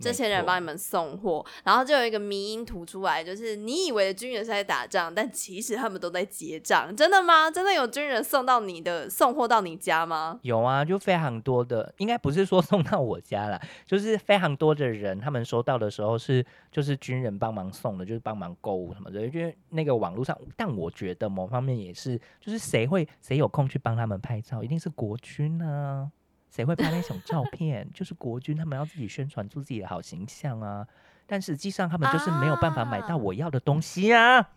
[0.00, 6.94] 这些人帮你们送货，然后就有一个迷因图出来，就是你以为的军人是在打仗，但其实他们都在结账。
[6.94, 7.50] 真的吗？
[7.50, 10.38] 真的有军人送到你的，送货到你家吗？
[10.42, 19.26] 有啊，就非常多的，应该不是说送到我家啦， 就是非常多的人，他们收到的时候是就是军人帮忙送的，就是帮忙购物什么的。
[19.26, 26.10] 因为那个网络上，但我觉得某方面也是，就是谁会谁有空去帮他们拍照，一定是国军啊。
[26.50, 27.88] 谁会拍那种照片？
[27.94, 30.86] 就是国军，他们要自己宣传出自己的好形象啊。
[31.26, 34.48] 但实际上，他们就是没有办法买到我要的东西啊。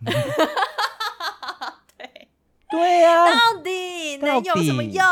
[1.98, 2.28] 对
[2.72, 5.04] 对呀，到底能有什么用？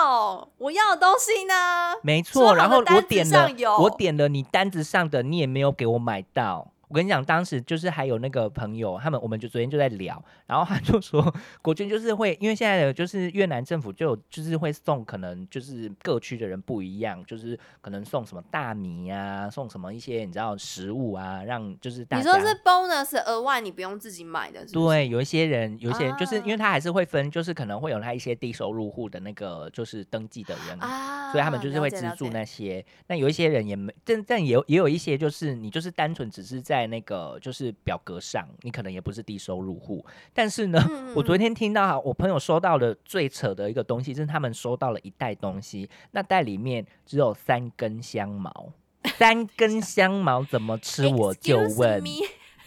[0.57, 1.53] 我要的东西呢？
[2.01, 6.71] 没错，然后我点了，我点了你单子上的，你也没有给我买到。
[6.89, 22.23] 我跟你讲，当时就是还有那个朋友，他们我们就昨天就在聊，然后他就说，国军就是会，因为现在的就是越南政府就就是会送，可能就是各区的人不一样，就是可能送什么大米啊，送什么一些你知道食物啊，让就是大家。
[22.23, 24.87] 你说是 bonus 额外，你不用自己买的是不是？
[24.87, 32.85] 对，有一些人，有一些人就是因为他还是会分，就是可能会有他一些低收入户的那个就是登记的人啊，所以他们就是会资助那些。
[33.07, 36.89] 那有一些人也没，但但也有也有一些就是你就是单纯只是在。
[36.89, 48.73] 那个就是表格上，你可能也不是低收入户，但是呢，嗯、我昨天听到我朋友收到的最扯的一个东西，就是他们收到了一袋东西，那袋里面只有三根香茅，
[49.19, 51.05] 三根 香茅怎么吃？
[51.09, 52.03] 我就问，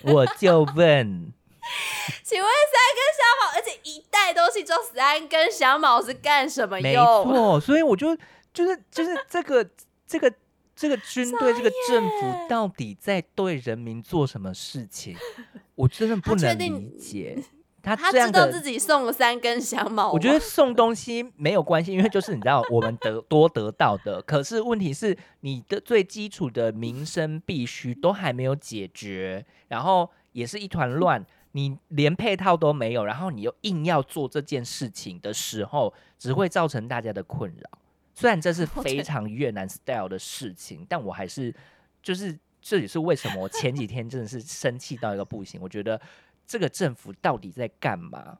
[0.03, 1.33] 我就问，
[2.23, 6.93] 请问三根香茅，而且一袋东西只有三根香茅是干什么用？
[7.27, 8.17] 没 错，所以我就
[8.53, 9.69] 就是就是这个
[10.07, 10.33] 这个。
[10.75, 15.15] 这个军队，这个政府到底在对人民做什么事情？
[15.75, 17.41] 我真的不能理解。
[17.83, 20.11] 他他知道自己送了三根香茅。
[20.11, 24.21] 我觉得送东西没有关系，因为就是你知道，我们得多得到的。
[24.23, 31.25] 可是问题是，你的最基础的民生必须都还没有解决，然后也是一团 乱。
[31.53, 37.71] 你连配套都没有，然后你又硬要做这件事情的时候，只会造成大家的困扰。
[38.15, 41.55] 虽然这是非常越南 style 的事情，但我还是
[42.03, 45.61] 就是这也是为什么我前几天真的是生气到一个不行。
[45.61, 46.01] 我觉得
[46.47, 48.39] 这个政府到底在干嘛？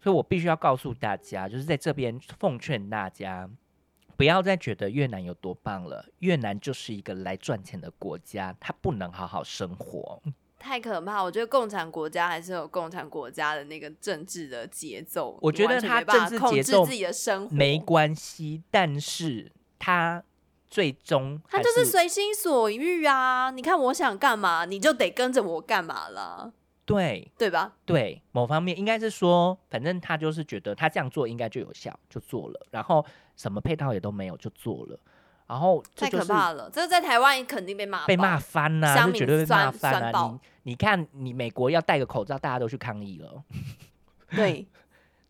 [0.00, 3.48] 所以我必须要告诉大家，就是在这边奉劝大家，
[4.16, 6.06] 不要再觉得越南有多棒了。
[6.18, 10.20] 越南就是一个来赚钱的国家，它不能好好生活。
[10.64, 11.22] 太可怕！
[11.22, 15.38] 我觉得共产国家还是有共产国家的那个政治的节奏。
[15.42, 20.24] 我觉得他政治节奏自己的生活没关系，但是他
[20.70, 23.50] 最终他就是随心所欲啊！
[23.50, 26.52] 你看我想干嘛，你就得跟着我干嘛了。
[26.86, 27.72] 对，对吧？
[27.84, 32.66] 对，某方面应该是说，反正他就是觉得他这样做应该就有效，就做了。
[32.70, 33.04] 然后
[33.36, 34.98] 什么配套也都没有，就做了。
[35.46, 40.32] 然然后太可怕了，这个在台湾肯定被骂，被骂翻呐、绝对被骂翻啊！
[40.32, 43.42] 你你看，你美国要戴个口罩，大家都去抗议了。
[44.36, 44.66] 对。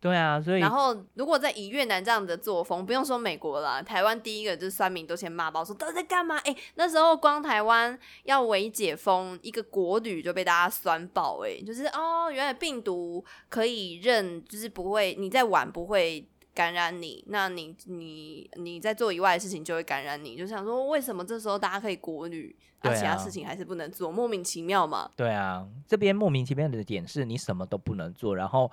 [0.01, 6.37] 对啊，所以然后如果在以越南这样的作风，不用说美国了，台湾第一个就是酸民都先骂爆，说都在干嘛？
[6.45, 25.11] 哎，那时候光台湾要微解封，一个国旅就被大家酸爆，哎，就是哦，原来病毒可以认，就是不会你在玩不会感染你，那你你你在做以外的事情就会感染你，就想说为什么这时候大家可以国旅，那、啊、其他事情还是不能做，莫名其妙嘛？
[25.15, 28.71] 对啊，这边莫名其妙的点是你什么都不能做，然后。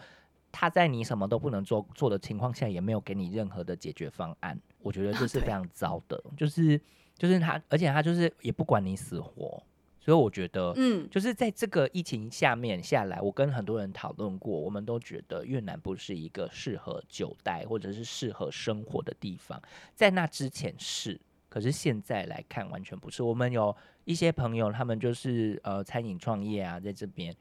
[0.55, 6.23] 他在你什么都不能做做的情况下，也没有给你任何的解决方案，我觉得这是非常糟的。
[6.27, 6.79] 啊、就是
[7.17, 9.63] 就是他，而且他就是也不管你死活，
[10.05, 19.63] 所以我觉得，嗯，就是在这个疫情下面下来，我跟很多人讨论过，我们都觉得越南不是一个适合久待或者是适合生活的地方。
[19.95, 23.23] 在那之前是，可是现在来看完全不是。
[23.23, 23.75] 我们有
[24.05, 27.33] 一些朋友，他们就是呃餐饮创业啊，在这边。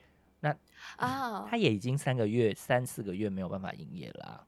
[0.42, 0.56] 那
[0.98, 4.48] 啊，他也已经三个月、三四个月没有办法营业了、啊。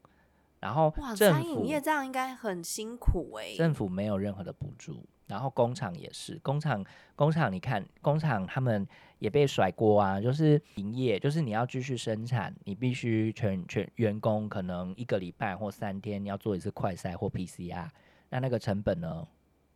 [0.64, 3.58] 然后，哇，餐饮业这样应该很辛苦哎、欸。
[3.58, 6.82] 政府没有任何的补助，然后工厂也是，工厂
[7.18, 8.88] 工厂，你看工厂他们
[9.20, 17.90] 也被甩锅啊，就是营业，就是你要继续生产，你必须全全员工可能一个礼拜或三天你要做一次快筛或 PCR，
[18.30, 19.28] 那那个成本呢，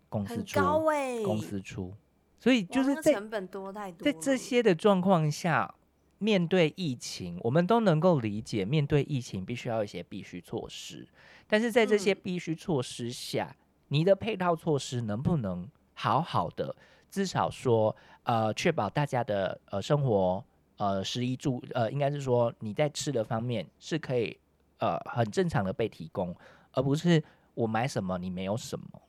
[0.08, 1.94] 公司出，高欸、公司出，
[2.40, 5.76] 所以就是在成本多太多，在这些的状况下。
[6.20, 11.08] 面对疫情，我们都能够理解，面对疫情必须要一些必须措施。
[11.48, 16.76] 但是在这些必须措施下，嗯、你的配套措施能不能好好的，
[17.10, 20.44] 至少说，呃，确保大家的呃生活，
[20.78, 24.38] 呃，食衣住，呃，应该是说你在吃的方面是可以，
[24.80, 26.36] 呃，很正常的被提供，
[26.72, 29.02] 而不是我买什么你没有什么，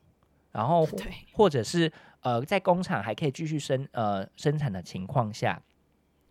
[0.51, 0.87] 然后
[1.33, 1.91] 或者是
[2.21, 5.59] 呃，在工厂还可以继续生呃生产的情况下，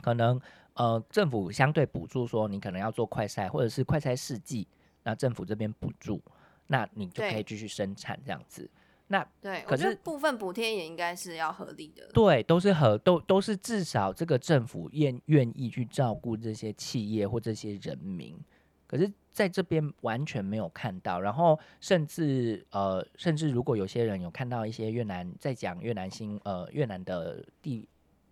[0.01, 0.41] 可能。
[0.79, 4.64] 呃，政府相对补助说你可能要做快筛或者是快筛试剂，
[5.03, 6.22] 那政府这边补助，
[6.68, 8.70] 那你就可以继续生产这样子。
[9.09, 12.09] 那对，可是部分补贴也应该是要合理的。
[12.14, 18.39] 对，都是合都都是至少这个政府愿愿意去照顾这些企业或这些人民，
[18.87, 21.20] 可是在这边完全没有看到。
[21.20, 27.89] 然后甚至呃，甚至如果有些人有看到一些越南在讲越南新呃越南的地。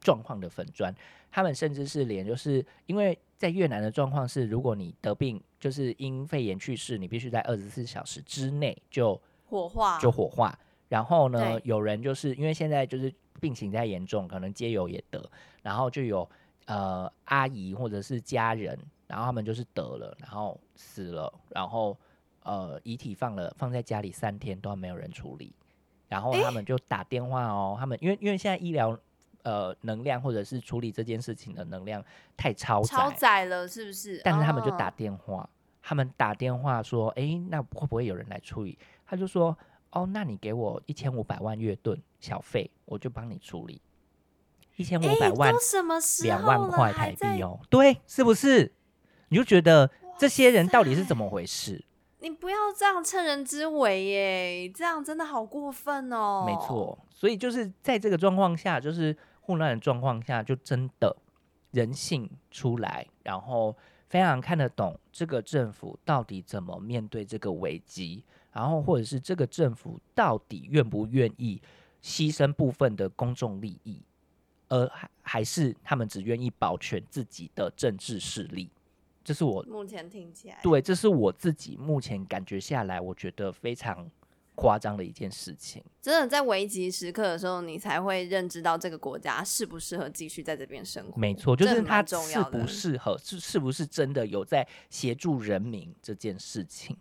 [0.06, 0.94] 状况的粉砖，
[1.32, 10.56] 他们甚至是连就是因为在越南的状况是，如果你得病就是因肺炎去世，你必须在二十四小时之内就火化，就火化。
[10.88, 15.28] 然后呢，有人就是因为现在就是病情在严重，可能街友也得，
[15.60, 16.30] 然后就有
[16.66, 18.78] 呃阿姨或者是家人，
[19.08, 21.98] 然后他们就是得了，然后死了，然后
[22.44, 25.52] 呃遗体放了放在家里三天都没有人处理，
[26.08, 28.96] 然后他们就打电话哦，欸、他们因为因为现在医疗。
[29.46, 32.04] 呃，能量或者是处理这件事情的能量
[32.36, 34.20] 太超载，超载了，是不是？
[34.24, 35.48] 但是他们就打电话，哦、
[35.80, 38.76] 他们打电话说：“哎、欸，那会不会有人来处理？”
[39.06, 39.56] 他就说
[39.92, 43.80] ：“哦，那你给我一千五百万月盾小费，我就帮你处理。
[44.74, 45.54] 一千五百万，
[46.24, 48.72] 两万块台币哦，对，是不是？
[49.28, 49.88] 你就觉得
[50.18, 51.84] 这些人到底是怎么回事？
[52.18, 56.42] 你不要这样趁人之危耶，这样真的好过分哦。
[56.44, 59.16] 没错，所以就是在这个状况下，就是。
[59.46, 61.16] 混乱的状况下，就真的
[61.70, 63.76] 人性出来，然后
[64.08, 71.62] 非常看得懂这个政府到底怎么面对这个危机，然后或者是这个政府到底愿不愿意
[72.02, 74.02] 牺牲部分的公众利益，
[74.68, 78.68] 而还还是他们只愿意保全自己的政治势力。
[79.22, 84.10] 这是我目前听起来，对，这是我自己目前感觉下来，我觉得非常。
[84.56, 91.16] 夸张的一件事情，真的在危急时刻的时候，你才会认知到这个国家适不适合继续在这边生活。
[91.16, 96.96] 没错，就是它适不适合，是是不是真的有在协助人民这件事情，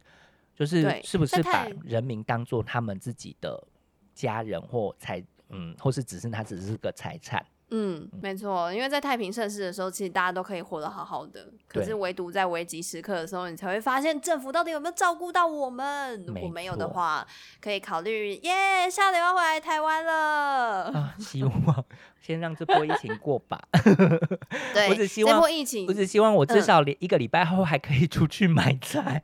[0.53, 3.65] 就是是不是把人民当做他们自己的
[4.13, 7.43] 家人或财，嗯，或是只是他只是个财产。
[7.71, 11.51] 嗯，没错，因为在太平盛世的时候，其实大家都可以活得好好的。
[11.67, 16.23] 可是唯独在危急时刻的时候，你才会发现政府到底有没有照顾到我们。
[16.25, 17.25] 如果没有的话，
[17.59, 20.91] 可以考虑耶，下礼拜回来台湾了。
[20.93, 21.85] 啊， 希望
[22.21, 23.59] 先让这波疫情过吧。
[24.73, 29.23] 对，我只希望这波疫情，我只希望我至少一个礼拜后还可以出去买菜，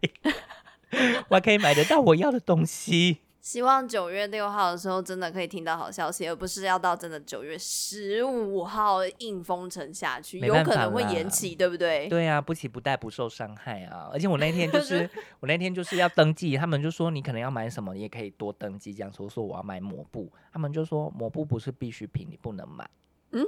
[0.92, 3.20] 嗯、 我还可以买得到我要的东西。
[3.42, 12.08] 希望九月六号的时候真的可以听到好消息，而不是要到真的九月十五号硬封城下去，有可能会延期，对不对？
[12.08, 14.10] 对啊，不期不待，不受伤害啊！
[14.14, 18.94] 而且我那天 就是我那天就是要登记，他们就说你可能要买什么，你也可以多登记。
[18.94, 22.88] 这样说说我要买抹布，他们就说抹布不是必需品，你不能买。
[23.32, 23.44] 嗯，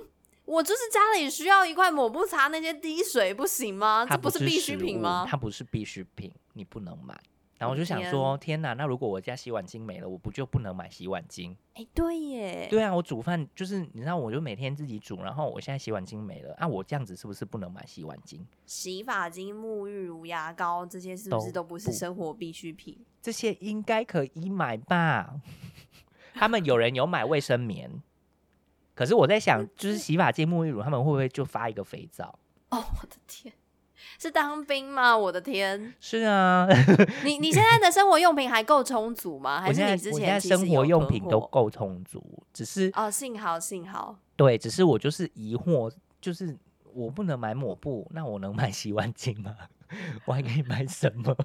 [0.46, 4.06] 我就是家里需要一块抹布擦那些滴水，不行吗？
[4.06, 5.28] 不这不是必需品吗？
[5.30, 7.16] 它不是必需品，你不能买。
[7.64, 8.74] 然后我就想说，天哪！
[8.74, 11.56] 那如果我家洗碗巾没了，我不就不能买洗碗巾？
[11.76, 12.68] 哎，对耶。
[12.70, 15.24] 对啊，我煮饭就是你知道，我就每天自己煮。
[15.24, 18.42] 然后我现在洗碗巾没了，啊，我这样子是不是不能买洗碗巾？
[18.66, 23.00] 洗发精、沐浴乳、牙膏这些是不是都不是生活必需品？
[23.22, 25.40] 这些应该可以买吧？
[26.36, 28.04] 他们有人有买卫生棉，
[28.94, 32.38] 可是我在想，就是洗发精、沐浴乳，他们会不会就发一个肥皂？
[32.72, 33.54] 哦，我的天！
[34.20, 35.18] 是当兵吗？
[35.18, 35.94] 我的天！
[36.00, 36.68] 是啊，
[37.24, 39.60] 你你现在的生活用品还够充足吗？
[39.62, 42.24] 还是你之前生活用品都够充足？
[42.54, 44.16] 只是哦，幸好幸好。
[44.36, 45.92] 对，只是我就是疑惑，
[46.22, 46.58] 就是
[46.94, 49.56] 我不能买抹布，那我能买洗碗巾吗？
[50.26, 51.36] 我还可以买什么？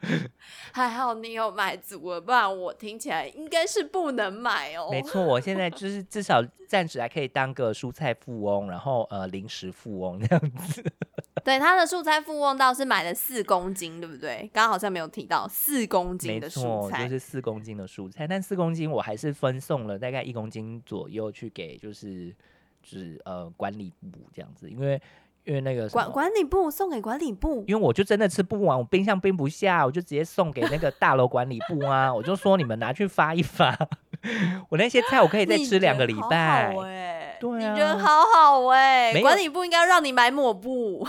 [0.72, 4.88] 还好你有买足了，不然我听起来应该是不能买哦。
[4.90, 10.82] 没错，我现在就是 至少暂时还可以当个蔬菜富翁，然后呃零食富翁这样子。
[11.44, 14.38] 对，他的蔬菜富翁倒是买了四公斤，对不对？
[14.52, 22.34] 刚刚好像没有提到四公斤的蔬菜，就是四公斤的蔬菜，但四公斤我还是分送了大概一公斤左右去给，就是
[22.82, 25.00] 就是呃管理部这样子，因为。
[25.44, 32.12] 因为那个管管理部送给管理部，因为我就真的吃不完，我冰箱冰不下，我就直接送给那个大楼管理部啊！
[32.14, 33.76] 我就说你们拿去发一发，
[34.68, 36.68] 我那些菜我可以再吃两个礼拜。
[36.68, 39.20] 好好欸、对啊，你人好好哎、欸！
[39.22, 41.06] 管理部应该让你买抹布，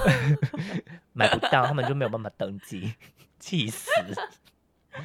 [1.13, 2.93] 买不到，他们就没有办法登记，
[3.37, 3.89] 气死。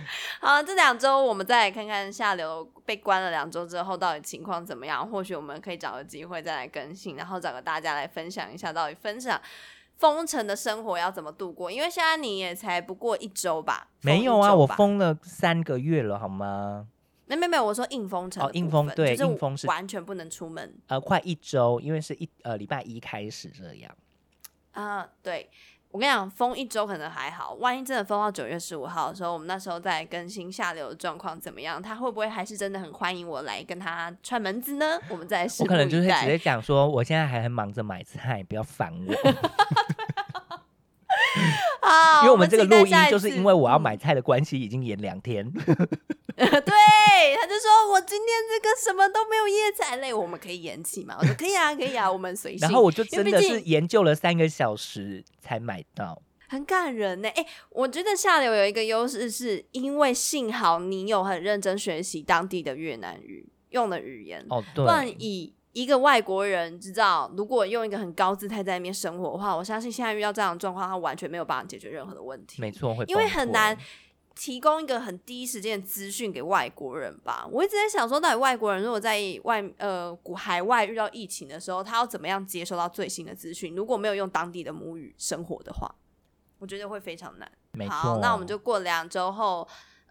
[0.40, 5.08] 好，这两周我们再来看看下流被关了两周之后到底情况怎么样？
[5.08, 9.40] 或许我们可以找个机会再来更新，然后找个大家来分享一下，到底分享
[9.96, 11.70] 封城的生活要怎么度过？
[11.70, 13.88] 因为现在你也才不过一周吧？
[14.02, 16.86] 没有啊，我封了三个月了，好吗？
[17.28, 23.92] 没没没有，我说硬封城哦，硬封对，硬封是完全不能出门，呃，快一周，因为是一呃礼拜一开始这样
[24.72, 25.50] 啊、呃，对。
[25.96, 31.80] 我跟你讲，封一周可能还好，万一真的封到九月十五号的时候，我们那时候再更新下流的状况怎么样？
[31.80, 35.00] 他会不会还是真的很欢迎我来跟他串门子呢？
[35.08, 35.74] 我们再拭目以待。
[35.74, 39.14] 我可能就是直接讲说，我现在还很忙着买菜，不要烦我。
[41.82, 45.44] 好，因为我们这个录音就是因为我要买菜的关系，已经延两天。
[46.36, 46.46] 对，
[47.36, 51.16] 他就说我今天这个什么都没有叶菜类，我们可以延期吗？
[51.18, 52.60] 我说可以啊，可以啊，我们随性。
[52.68, 57.28] 然后我就真的是研究了三个小时才买到，很感人呢。
[57.30, 64.84] 哎，我觉得下流有一个优势，是因为幸好你有很认真学习当地的越南语用的语言哦，对。
[64.84, 72.62] 不然以一个外国人知道，如果用一个很高姿态在那边生活的话，我相信现在遇到这样的状况，他完全没有办法解决任何的问题。
[72.62, 73.76] 没错，会因为很难。
[74.34, 77.46] 提供一个很第一时间的资讯给外国人吧。
[77.50, 83.74] 我一直在想说，到底外国人如果在外呃古海外遇到疫情的时候，他要怎么样接收到最新的资讯？
[83.74, 85.94] 如果没有用当地的母语生活的话，
[86.58, 87.50] 我觉得会非常难。
[87.72, 87.94] 没错。
[87.94, 89.66] 好，那我们就过两周后，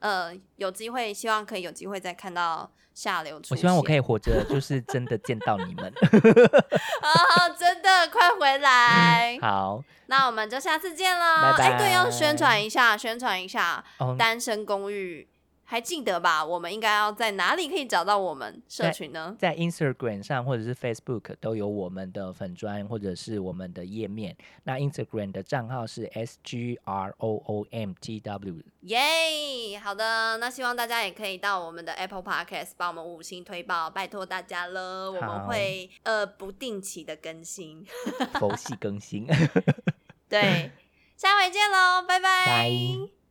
[0.05, 3.55] 呃，有机会，希望可以有机会再看到下流出。
[3.55, 5.85] 我希望我可以活着，就是真的见到你们。
[7.01, 9.35] 啊，真的，快回来。
[9.41, 9.83] 好。
[10.05, 11.53] 那我们就下次见了。
[11.53, 13.83] 哎、欸，对，要宣传一下，宣传一下
[14.15, 15.27] 单身公寓，
[15.65, 16.45] 还记得吧？
[16.45, 19.35] 我们应该要在哪里可以找到我们社群呢？
[19.39, 24.37] 在，在 Instagram 上或者是 Facebook 都有我们的粉砖或者是我们的页面。
[24.63, 28.61] 那 Instagram 的账号是 S G R O O M T W。
[28.81, 35.11] 耶、yeah，好的，那希望大家也可以到我们的 Apple Podcast 帮我们五星推爆，拜托大家了。
[35.11, 37.83] 我们会呃不定期的更新，
[38.39, 39.25] 佛系更新。
[40.29, 40.71] 对，
[41.17, 42.45] 下回见喽，拜拜。
[42.45, 43.24] 拜。